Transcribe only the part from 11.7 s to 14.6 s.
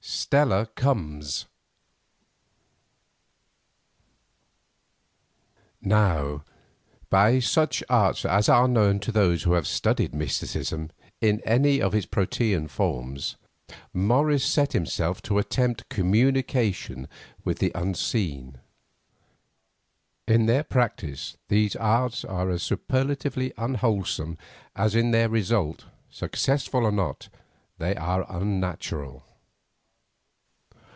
of its protean forms, Morris